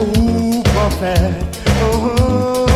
[0.00, 1.06] ou peut
[1.82, 2.64] oh, oh.
[2.64, 2.67] oh.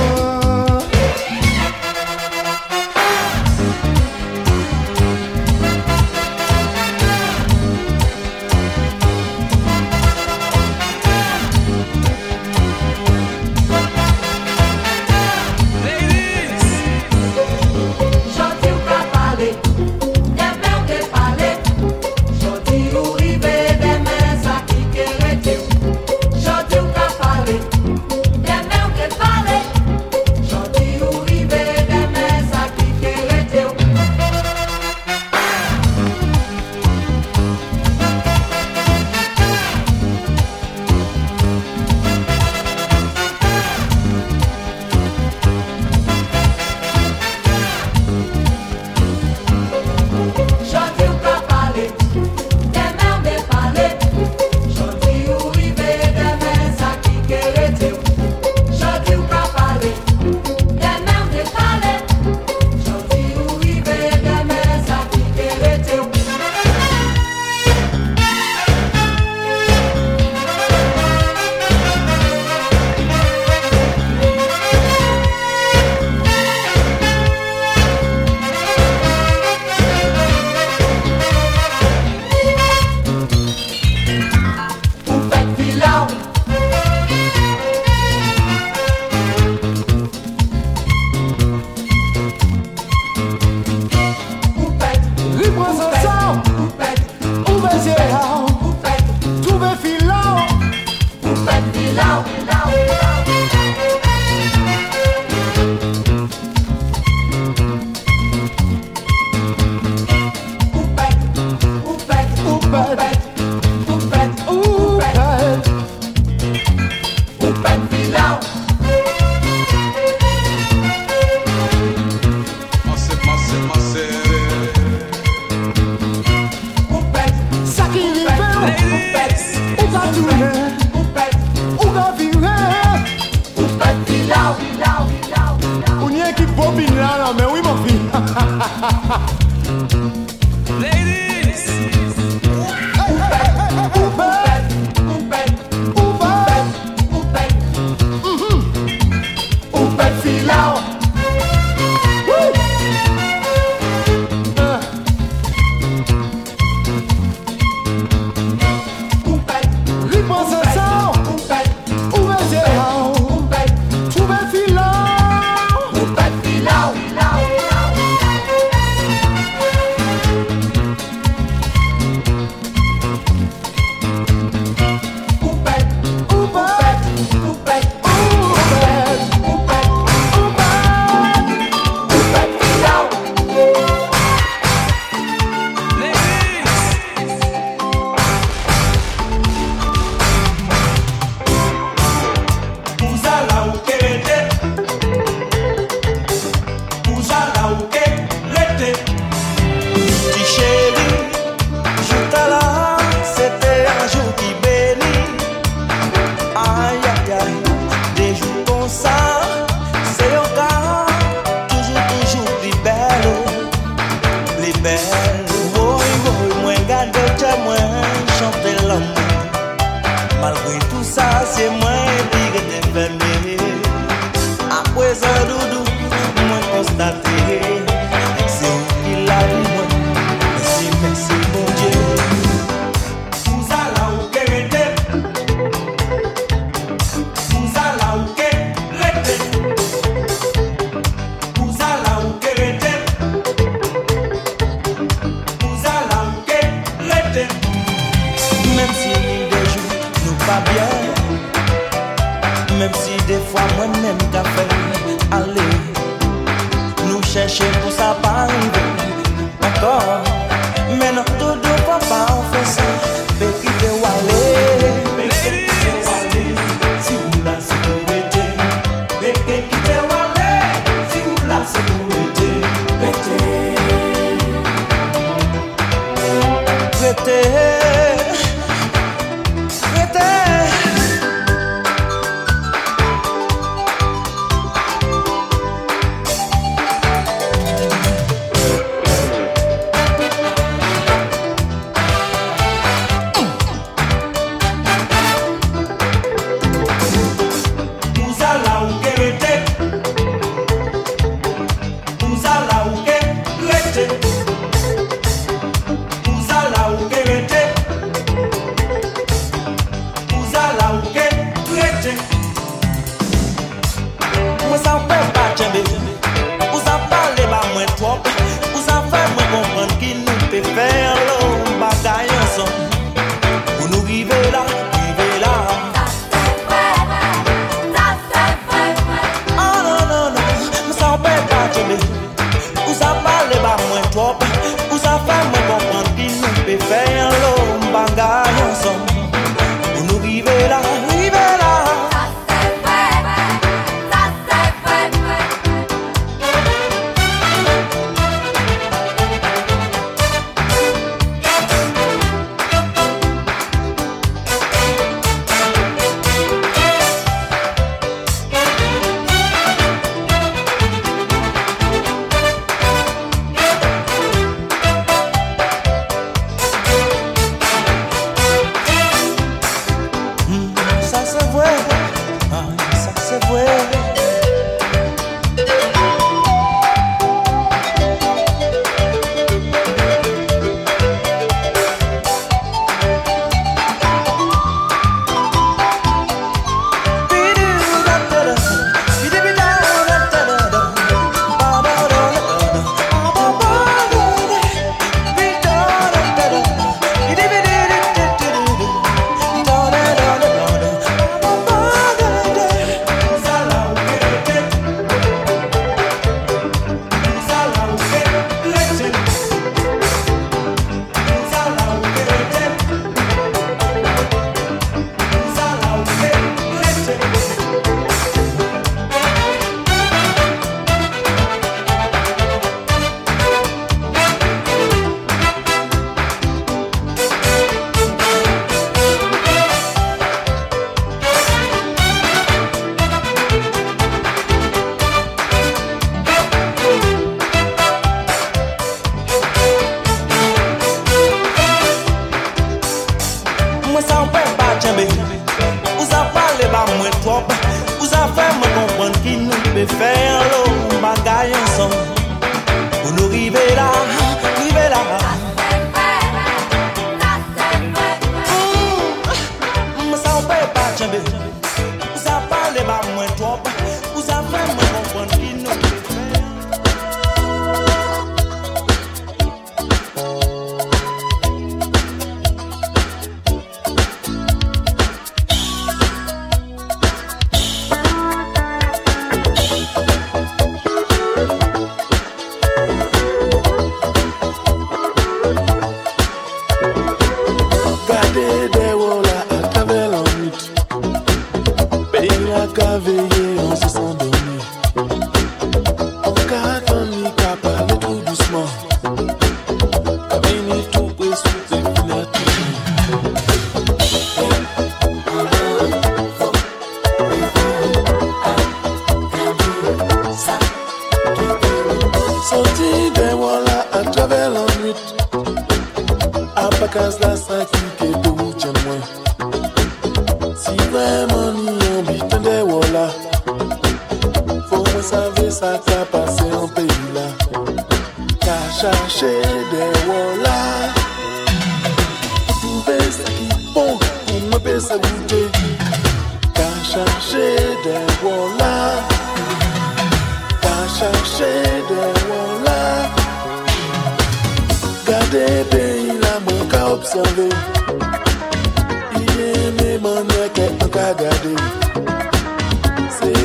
[551.42, 551.50] C'est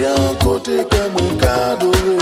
[0.06, 2.18] un côté que mon cadoré.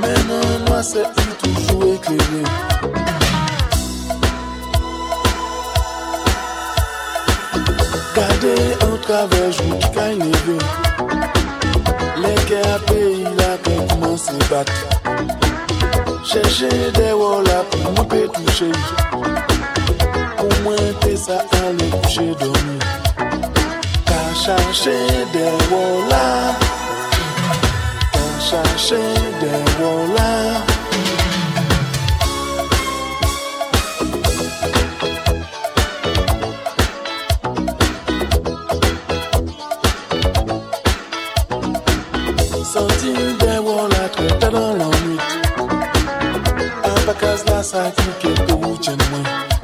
[0.00, 1.04] Maintenant, moi, c'est
[1.42, 2.42] toujours éclairé.
[8.14, 10.32] Gardez en travers, je vous gagne
[12.18, 14.82] les cap il a commencé à battre.
[16.24, 18.72] Chercher des wallas pour me toucher.
[20.38, 23.05] Au moins, t'es ça, aller coucher dormir.
[24.46, 24.92] 上谁
[25.32, 25.40] 的
[25.72, 26.54] 我啦，
[28.12, 28.96] 跟上谁
[29.40, 29.44] 的
[29.80, 29.82] 我
[30.16, 30.20] 啦。
[42.72, 45.26] sorti de wola tueta dans la nuit.
[46.84, 49.55] Abakas la sa qui est au bout de moi.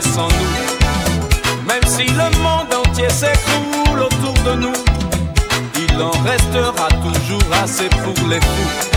[0.00, 1.66] sans nous.
[1.66, 4.72] Même si le monde entier s'écroule autour de nous,
[5.76, 8.95] il en restera toujours assez pour les fous.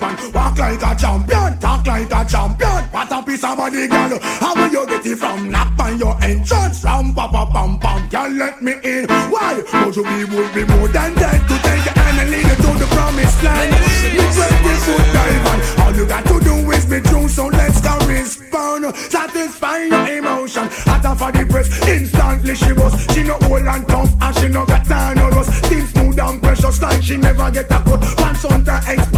[0.00, 0.32] pan.
[0.32, 2.82] Walk like a champion, talk like a champion.
[2.90, 4.18] What a piece of body, girl.
[4.40, 5.50] How will you get it from?
[5.50, 8.08] Knock on your entrance, ram pa pa pam pam.
[8.08, 9.06] Girl, let me in.
[9.30, 9.62] Why?
[9.70, 12.56] Cause you be would be more than dead to take your hand and lead you
[12.56, 13.70] to the promised land?
[14.16, 15.62] You break the foot diamond.
[15.80, 18.96] All you got to do is be true, so let's go respond.
[18.96, 20.68] Satisfy your emotion.
[20.88, 22.94] Hot off of the press, instantly she was.
[23.12, 25.66] She no old and tough, and she no got time or rust.
[25.66, 28.00] Things smooth and precious, like she never get a cut.
[28.16, 29.09] Pants on the ex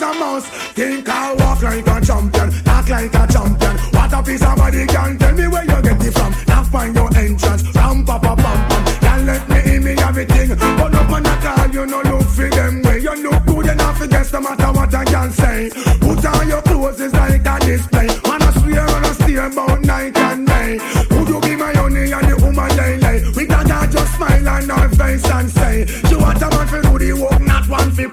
[0.00, 0.46] piece of mouse.
[0.72, 3.76] Think I walk like a champion, talk like a champion.
[3.92, 6.34] What a piece of body can tell me where you get it from.
[6.48, 8.84] Now find your entrance, ram pa pa pam pam.
[9.00, 10.48] Can't let me in me everything.
[10.78, 13.00] But up on the call, you no look for them way.
[13.00, 15.70] You look good enough Guess no matter what I can say.
[16.00, 18.06] Put on your clothes, it's like a display.
[18.06, 19.79] Man, I swear on a steamboat.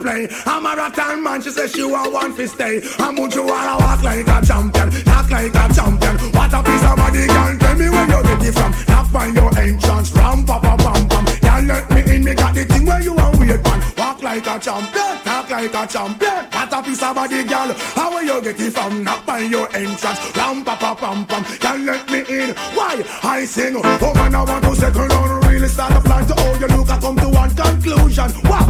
[0.08, 0.28] play.
[0.46, 2.82] I'm a rattan man, she says she want one fist stay.
[3.00, 6.15] I'm you wanna walk like a champion, talk like a champion.
[6.32, 8.72] What a piece of body can tell me when you're ready from.
[8.88, 11.26] Now find your entrance, ram pa pa pam pam.
[11.46, 13.80] Can't let me in, me got the thing where you want weird man.
[13.98, 16.39] Walk like a champion, talk like a champion.
[16.56, 17.70] What a piece of body, girl.
[17.98, 19.04] How will you get it from?
[19.04, 21.43] Now by your entrance, ram pa pa pam pam.
[21.60, 22.56] Can't let me in.
[22.78, 23.04] Why?
[23.24, 23.76] I sing.
[23.84, 26.34] Oh man, I want to settle down, really start a plan to.
[26.38, 28.32] Oh, you look, I come to one conclusion.
[28.50, 28.66] What?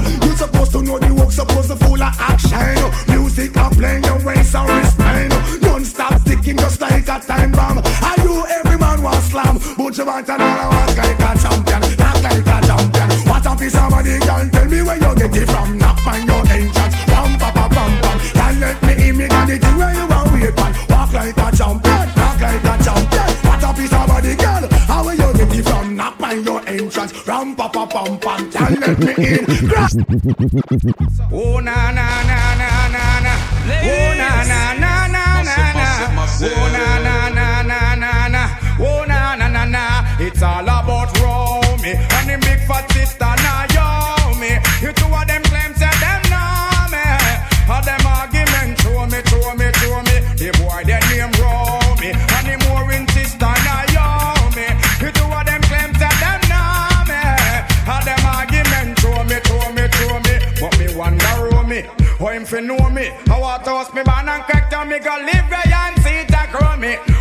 [2.08, 2.78] a action.
[3.08, 5.62] Music a playing your waist and wristband.
[5.62, 7.82] Non-stop sticking just like a time bomb.
[7.84, 12.24] I do every man was slam, but you want another one like a champion, not
[12.24, 13.10] like a champion.
[13.30, 15.77] What up is somebody can tell me where you get it from?
[27.56, 28.50] bum bum bum bum bum.
[28.50, 29.46] Don't let me in.
[31.32, 33.34] oh na na na na na na.
[33.84, 35.88] Oh na na na na na na.
[36.42, 38.44] Oh na na na na na na.
[38.80, 39.84] Oh na na na na.
[40.20, 40.77] It's all.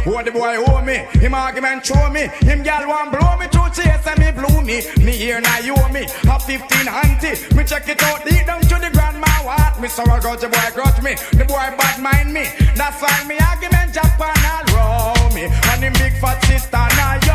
[0.06, 1.02] What the boy owe me?
[1.18, 2.30] Him argument show me.
[2.46, 4.86] Him gal want blow me two chase and me blow me.
[5.04, 6.06] Me here now you owe me.
[6.30, 7.34] A 15 auntie.
[7.56, 9.88] Me check it out deep down to the grandma what me.
[9.88, 11.14] So I got the boy got me.
[11.34, 12.46] The boy bad mind me.
[12.78, 15.50] That's why me argument Japan all row me.
[15.74, 17.25] And him big fat sister now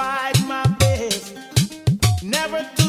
[0.00, 1.36] tried my best.
[2.22, 2.79] Never.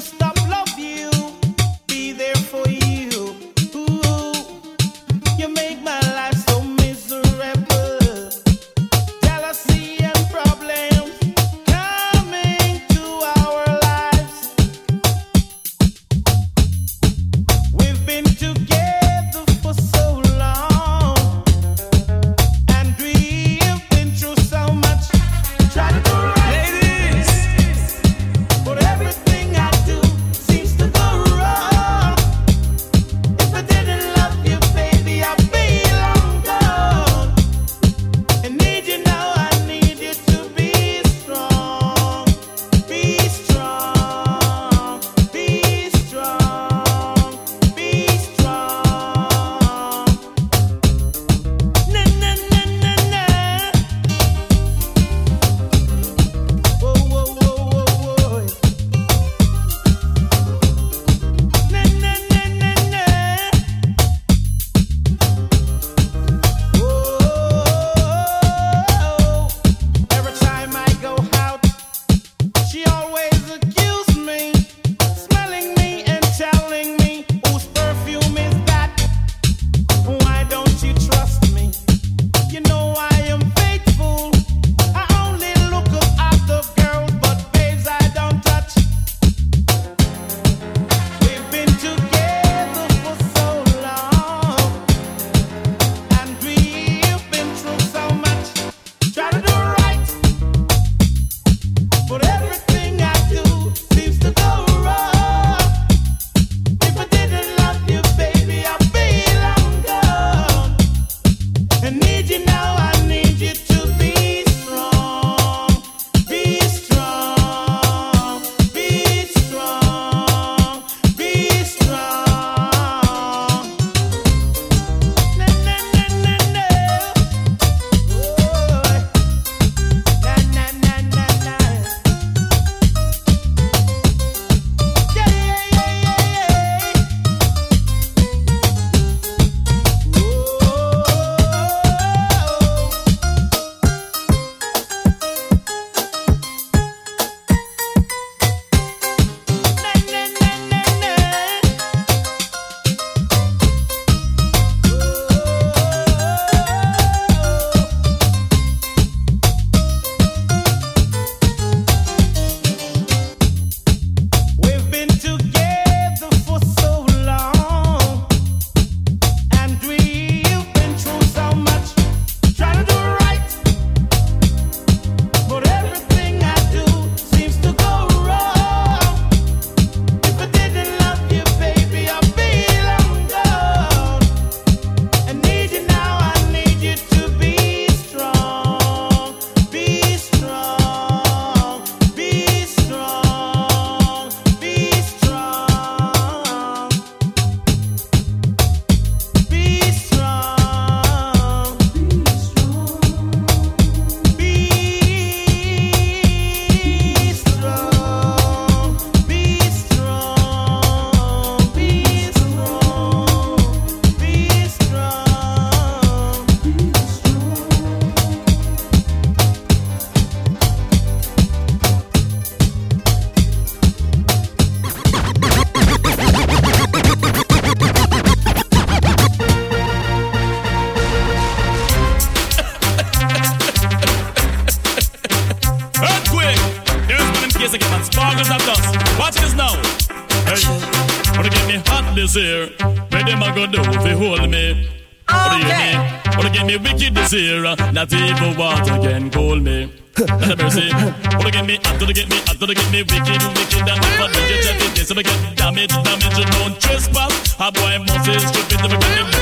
[247.42, 247.92] This year?
[247.92, 249.92] Not even water can cool me.
[250.18, 250.92] Let mercy.
[250.92, 254.02] What to get me hot, to get me hot, to get me wicked, wicked, and
[254.02, 255.08] never did you check it.
[255.08, 257.56] So I get damage, damage, you don't trespass.
[257.60, 259.41] A boy must is stupid, to get them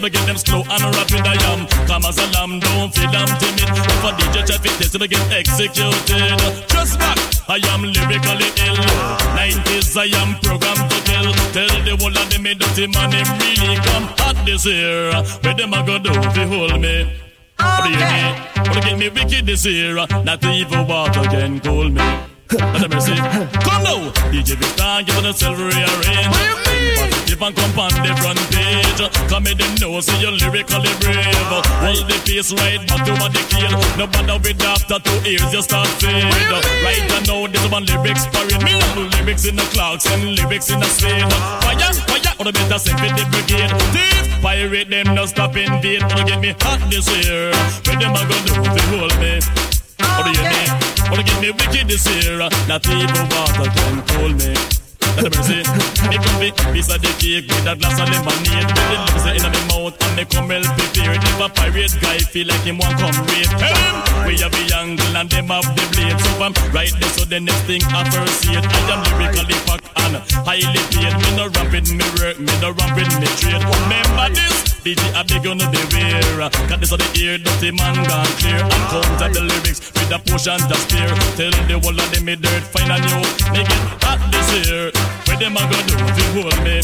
[0.00, 1.26] mouth, to get them slow and rapid.
[1.26, 3.70] I am calm as a lamb, don't feel I'm timid.
[3.70, 6.68] If I DJ check it, so I get executed.
[6.68, 8.80] Just back, I am lyrically ill.
[9.36, 11.32] 90s, I am programmed to kill.
[11.52, 15.12] Tell the whole of them, me dirty man, him really come hot this year.
[15.42, 17.20] Where them a go do if you hold me?
[17.56, 18.34] What do you mean?
[18.56, 19.94] What get me wicked this year?
[19.94, 22.29] Not even water can cool me.
[22.50, 23.14] Let me see.
[23.14, 26.34] Come now, DJ Big Star, give it a silver rearrange.
[26.98, 29.00] Positive and come on the front page.
[29.30, 31.46] Come in them know, see you lyrically brave.
[31.78, 33.70] Hold the face right back to what they kill.
[33.94, 36.26] No bother with after two ears, you start fade.
[36.82, 38.62] Right now, this one lyrics parade.
[38.66, 41.30] Me no lyrics in the clouds and lyrics in the spade.
[41.62, 43.70] Fire, fire, or the better send for the brigade.
[43.94, 46.02] Thief, pirate them, no stop invade.
[46.02, 47.54] Wanna get me hot this year.
[47.86, 49.38] Where them a gonna do to hold me?
[50.18, 50.89] What do you mean?
[51.10, 52.38] Wanna get me wicked this year?
[52.68, 54.54] Not even water can cool me.
[55.18, 55.58] Let me.
[56.06, 58.70] Me be piece of the cake with a glass of lemonade.
[58.70, 61.18] With the lips in my mouth and me come well prepared.
[61.18, 64.64] If a pirate guy feel like him want come raid, tell him we have the
[64.70, 66.14] angle and them have the blade.
[66.14, 68.64] So I'm right there, so the next thing I first see it.
[68.64, 70.14] I am lyrically packed and
[70.46, 71.14] highly paid.
[71.18, 73.60] Me no ramping me work, me no ramping me trade.
[73.66, 73.99] Remember
[74.80, 76.48] DJ a big on the wear.
[76.68, 78.64] Cause this on the ear, dirty man gone clear.
[78.64, 81.12] And count the lyrics with a potion to spear.
[81.36, 83.20] Tell the whole of them me dirt, find a new.
[83.52, 83.68] Get
[84.00, 84.88] hot this year.
[85.28, 86.80] Where them a go do if you hold me?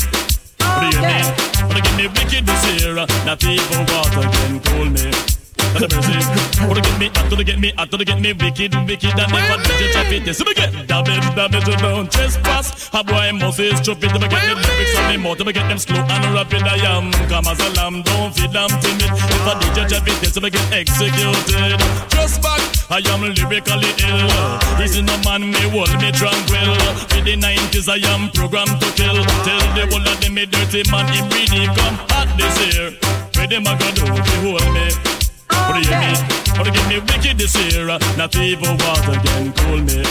[0.60, 1.26] What do you oh, mean?
[1.64, 2.94] Wanna give me wicked this year?
[3.24, 5.45] Not even water can cool me.
[5.74, 6.46] Let me see.
[6.66, 9.62] Wanna get me out to get me out to get me wicked, wicked, and never
[9.62, 10.34] did you chop it.
[10.34, 12.90] So me get damage, damage, you don't trespass.
[12.94, 15.78] A boy must is stupid to get them lyrics on me mouth, to get them
[15.78, 16.62] slow and rapid.
[16.62, 19.12] I am calm as a lamb, don't feel I'm timid.
[19.12, 21.78] If I did you chop it, so me get executed.
[22.08, 22.60] Just back,
[22.90, 24.32] I am lyrically ill.
[24.78, 26.72] This is no man, me hold me tranquil.
[27.18, 29.20] In the 90s, I am programmed to kill.
[29.44, 32.96] Tell the whole of them me dirty man, him really come hot this year.
[33.36, 35.15] Where them a go do to hold me?
[35.64, 36.20] What do you mean?
[36.56, 37.86] What do you get me wicked this year?
[38.16, 40.04] Not even water can cool me.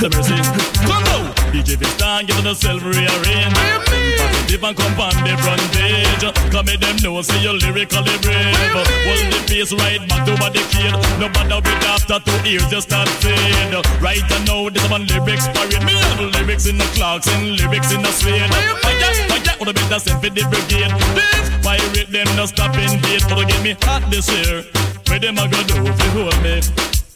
[0.00, 0.42] Let me see.
[0.86, 3.54] Come now, DJ Vistan, give it a silver rearrange.
[3.54, 6.24] Positive and come on the front page.
[6.50, 8.56] Come in them know, see you lyrically brave.
[8.74, 10.94] Hold the face right back to what they kid.
[11.18, 13.74] No matter with after two years, just start fade.
[14.00, 15.82] Right now, this one lyrics parade.
[15.84, 18.48] Me have lyrics in the clocks and lyrics in the suede.
[18.50, 19.26] Fire, fire,
[19.66, 20.94] have been the same for the brigade.
[21.18, 23.22] This pirate them no stop invade.
[23.28, 24.62] But get me hot this year.
[25.08, 26.62] Where them a go do if you hold me?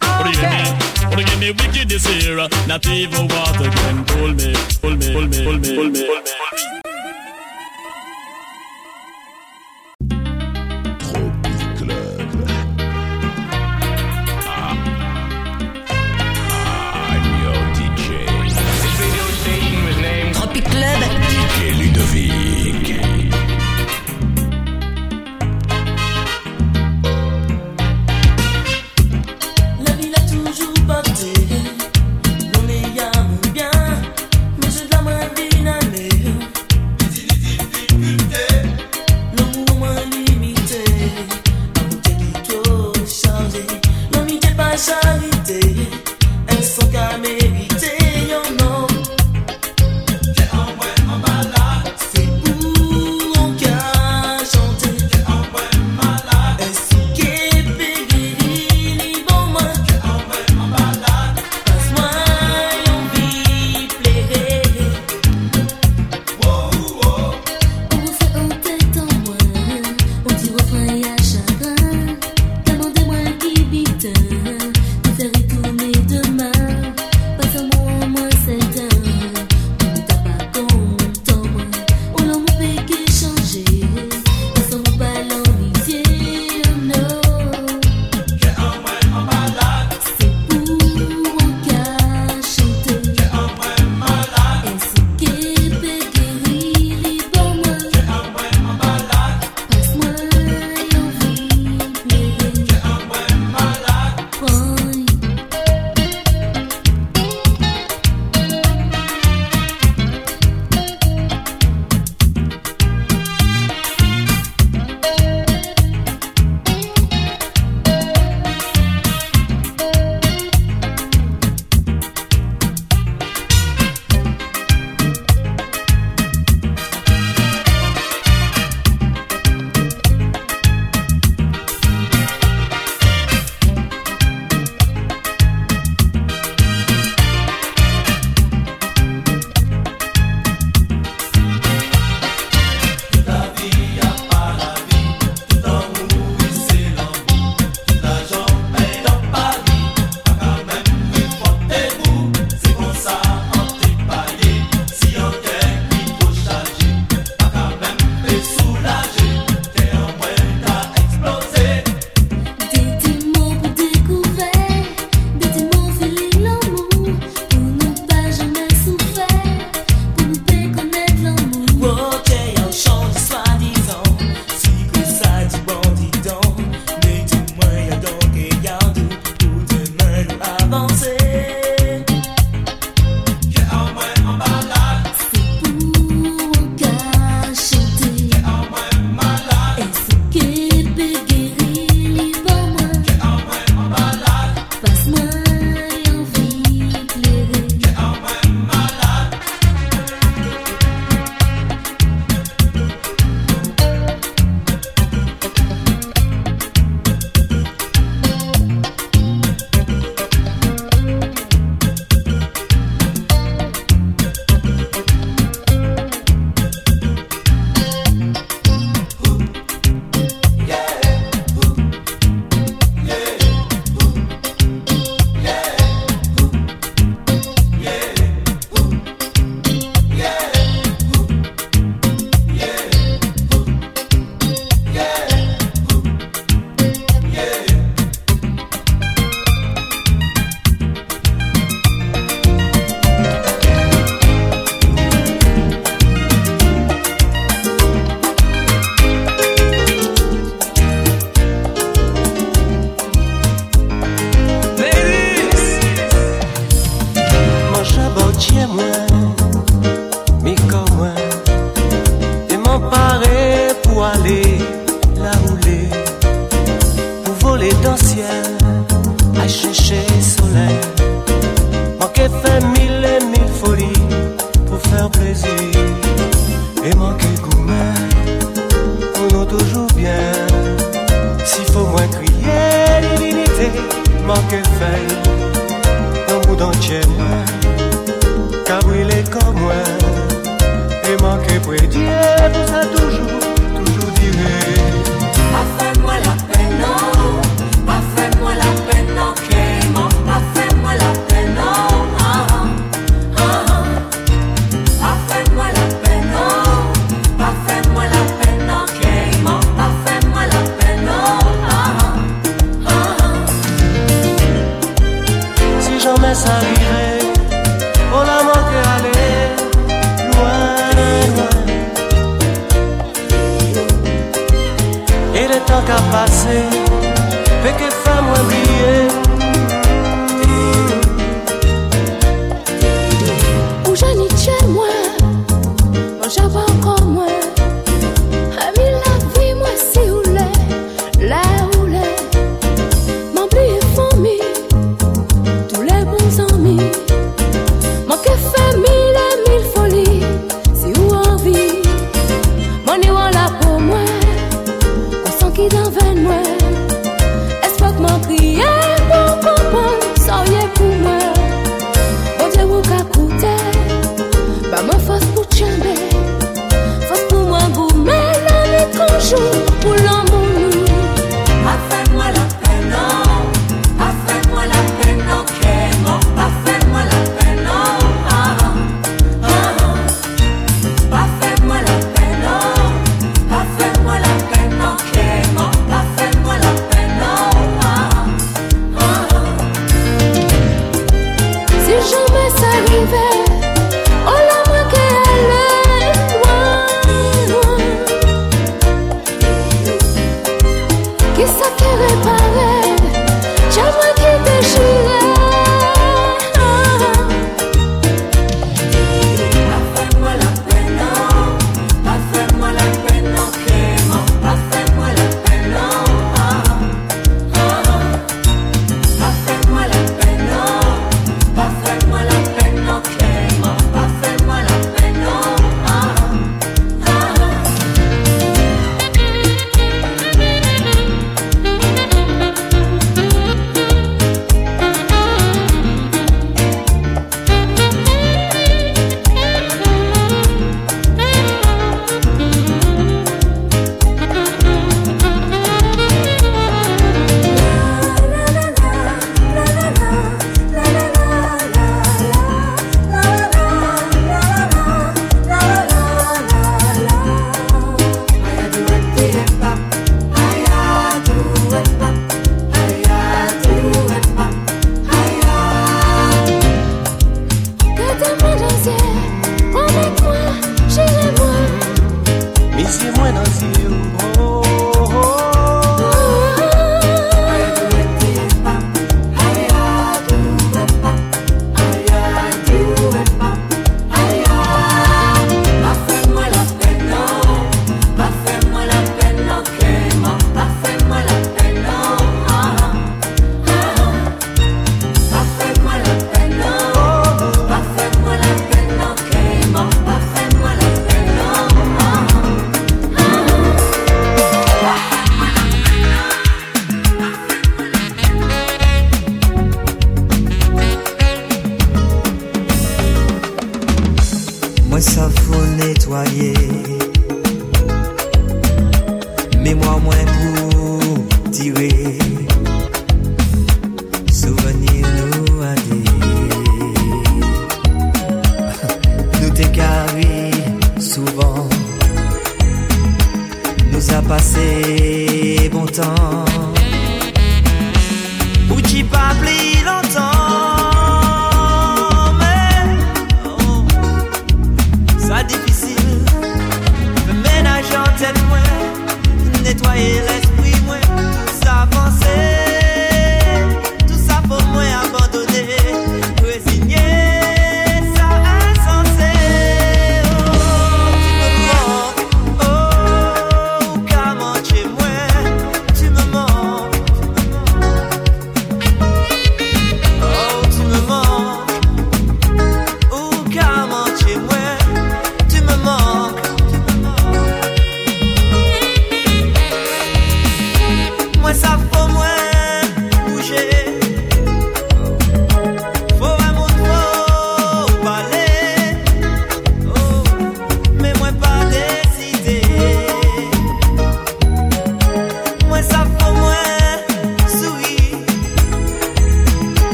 [0.00, 0.72] What do you mean?
[1.08, 2.36] What do you get me wicked this year?
[2.68, 6.06] Not even water can pull me, pull me, pull me, pull me, pull me.
[6.06, 6.83] Pull me.